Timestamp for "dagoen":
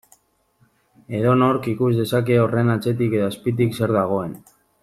4.03-4.39